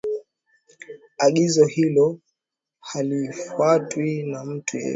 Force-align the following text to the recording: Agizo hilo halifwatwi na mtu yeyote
Agizo 1.25 1.65
hilo 1.65 2.19
halifwatwi 2.81 4.23
na 4.23 4.45
mtu 4.45 4.77
yeyote 4.77 4.89